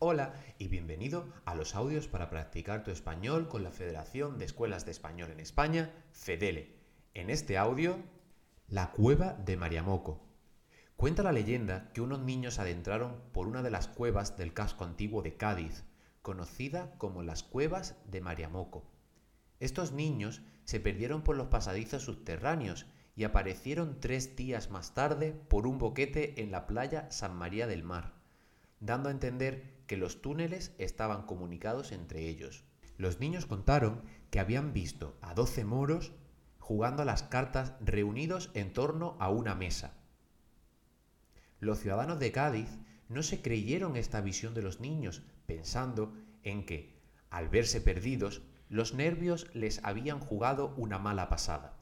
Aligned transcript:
Hola 0.00 0.32
y 0.58 0.68
bienvenido 0.68 1.26
a 1.44 1.56
los 1.56 1.74
audios 1.74 2.06
para 2.06 2.30
practicar 2.30 2.84
tu 2.84 2.92
español 2.92 3.48
con 3.48 3.64
la 3.64 3.72
Federación 3.72 4.38
de 4.38 4.44
Escuelas 4.44 4.84
de 4.84 4.92
Español 4.92 5.32
en 5.32 5.40
España, 5.40 5.90
FEDELE. 6.12 6.78
En 7.14 7.30
este 7.30 7.58
audio, 7.58 7.98
la 8.68 8.92
cueva 8.92 9.32
de 9.32 9.56
Mariamoco. 9.56 10.24
Cuenta 10.94 11.24
la 11.24 11.32
leyenda 11.32 11.90
que 11.92 12.00
unos 12.00 12.20
niños 12.20 12.60
adentraron 12.60 13.20
por 13.32 13.48
una 13.48 13.60
de 13.60 13.72
las 13.72 13.88
cuevas 13.88 14.36
del 14.36 14.54
casco 14.54 14.84
antiguo 14.84 15.20
de 15.20 15.36
Cádiz, 15.36 15.82
conocida 16.22 16.94
como 16.98 17.24
las 17.24 17.42
cuevas 17.42 17.96
de 18.06 18.20
Mariamoco. 18.20 18.88
Estos 19.58 19.90
niños 19.90 20.42
se 20.62 20.78
perdieron 20.78 21.22
por 21.22 21.36
los 21.36 21.48
pasadizos 21.48 22.04
subterráneos 22.04 22.86
y 23.16 23.24
aparecieron 23.24 23.98
tres 23.98 24.36
días 24.36 24.70
más 24.70 24.94
tarde 24.94 25.32
por 25.32 25.66
un 25.66 25.78
boquete 25.78 26.40
en 26.40 26.52
la 26.52 26.68
playa 26.68 27.10
San 27.10 27.34
María 27.34 27.66
del 27.66 27.82
Mar, 27.82 28.17
dando 28.80 29.08
a 29.08 29.12
entender 29.12 29.78
que 29.86 29.96
los 29.96 30.22
túneles 30.22 30.74
estaban 30.78 31.22
comunicados 31.22 31.92
entre 31.92 32.28
ellos. 32.28 32.64
Los 32.96 33.20
niños 33.20 33.46
contaron 33.46 34.02
que 34.30 34.40
habían 34.40 34.72
visto 34.72 35.16
a 35.22 35.34
doce 35.34 35.64
moros 35.64 36.12
jugando 36.58 37.02
a 37.02 37.06
las 37.06 37.22
cartas 37.22 37.72
reunidos 37.80 38.50
en 38.54 38.72
torno 38.72 39.16
a 39.20 39.30
una 39.30 39.54
mesa. 39.54 39.94
Los 41.60 41.80
ciudadanos 41.80 42.18
de 42.18 42.30
Cádiz 42.30 42.68
no 43.08 43.22
se 43.22 43.40
creyeron 43.40 43.96
esta 43.96 44.20
visión 44.20 44.52
de 44.54 44.62
los 44.62 44.80
niños, 44.80 45.22
pensando 45.46 46.14
en 46.42 46.66
que, 46.66 47.00
al 47.30 47.48
verse 47.48 47.80
perdidos, 47.80 48.42
los 48.68 48.92
nervios 48.92 49.48
les 49.54 49.82
habían 49.82 50.20
jugado 50.20 50.74
una 50.76 50.98
mala 50.98 51.28
pasada. 51.28 51.74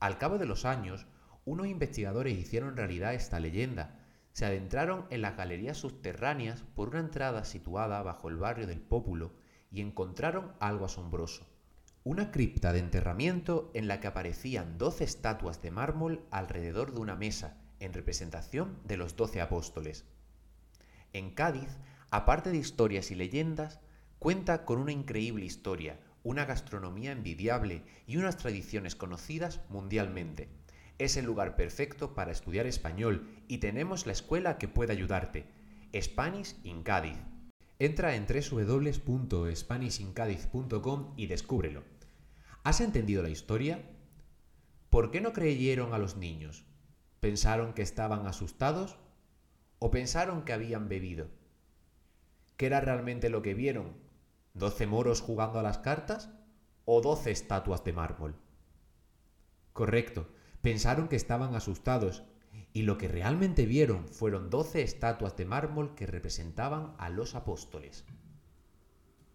Al 0.00 0.18
cabo 0.18 0.38
de 0.38 0.46
los 0.46 0.64
años, 0.64 1.06
unos 1.44 1.66
investigadores 1.66 2.38
hicieron 2.38 2.76
realidad 2.76 3.14
esta 3.14 3.40
leyenda, 3.40 3.97
se 4.38 4.46
adentraron 4.46 5.04
en 5.10 5.20
las 5.20 5.36
galerías 5.36 5.78
subterráneas 5.78 6.62
por 6.76 6.90
una 6.90 7.00
entrada 7.00 7.44
situada 7.44 8.00
bajo 8.04 8.28
el 8.28 8.36
barrio 8.36 8.68
del 8.68 8.80
Pópulo 8.80 9.32
y 9.72 9.80
encontraron 9.80 10.52
algo 10.60 10.84
asombroso. 10.84 11.44
Una 12.04 12.30
cripta 12.30 12.72
de 12.72 12.78
enterramiento 12.78 13.72
en 13.74 13.88
la 13.88 13.98
que 13.98 14.06
aparecían 14.06 14.78
doce 14.78 15.02
estatuas 15.02 15.60
de 15.60 15.72
mármol 15.72 16.24
alrededor 16.30 16.94
de 16.94 17.00
una 17.00 17.16
mesa 17.16 17.56
en 17.80 17.92
representación 17.92 18.78
de 18.84 18.96
los 18.96 19.16
doce 19.16 19.40
apóstoles. 19.40 20.04
En 21.12 21.34
Cádiz, 21.34 21.76
aparte 22.12 22.52
de 22.52 22.58
historias 22.58 23.10
y 23.10 23.16
leyendas, 23.16 23.80
cuenta 24.20 24.64
con 24.64 24.78
una 24.78 24.92
increíble 24.92 25.46
historia, 25.46 25.98
una 26.22 26.44
gastronomía 26.44 27.10
envidiable 27.10 27.82
y 28.06 28.18
unas 28.18 28.36
tradiciones 28.36 28.94
conocidas 28.94 29.62
mundialmente 29.68 30.48
es 30.98 31.16
el 31.16 31.24
lugar 31.24 31.56
perfecto 31.56 32.14
para 32.14 32.32
estudiar 32.32 32.66
español 32.66 33.26
y 33.46 33.58
tenemos 33.58 34.06
la 34.06 34.12
escuela 34.12 34.58
que 34.58 34.66
puede 34.68 34.92
ayudarte. 34.92 35.46
Spanish 35.94 36.56
in 36.64 36.82
Cádiz. 36.82 37.16
Entra 37.78 38.16
en 38.16 38.26
www.spanishInCádiz.com 38.26 41.14
y 41.16 41.26
descúbrelo. 41.26 41.84
¿Has 42.64 42.80
entendido 42.80 43.22
la 43.22 43.28
historia? 43.28 43.88
¿Por 44.90 45.12
qué 45.12 45.20
no 45.20 45.32
creyeron 45.32 45.94
a 45.94 45.98
los 45.98 46.16
niños? 46.16 46.64
¿Pensaron 47.20 47.74
que 47.74 47.82
estaban 47.82 48.26
asustados? 48.26 48.96
¿O 49.78 49.92
pensaron 49.92 50.42
que 50.42 50.52
habían 50.52 50.88
bebido? 50.88 51.28
¿Qué 52.56 52.66
era 52.66 52.80
realmente 52.80 53.30
lo 53.30 53.42
que 53.42 53.54
vieron? 53.54 53.92
¿Doce 54.54 54.88
moros 54.88 55.20
jugando 55.20 55.60
a 55.60 55.62
las 55.62 55.78
cartas? 55.78 56.30
¿O 56.84 57.00
doce 57.00 57.30
estatuas 57.30 57.84
de 57.84 57.92
mármol? 57.92 58.34
Correcto 59.72 60.26
pensaron 60.62 61.08
que 61.08 61.16
estaban 61.16 61.54
asustados 61.54 62.24
y 62.72 62.82
lo 62.82 62.98
que 62.98 63.08
realmente 63.08 63.66
vieron 63.66 64.06
fueron 64.08 64.50
doce 64.50 64.82
estatuas 64.82 65.36
de 65.36 65.46
mármol 65.46 65.94
que 65.94 66.06
representaban 66.06 66.94
a 66.98 67.08
los 67.10 67.34
apóstoles. 67.34 68.04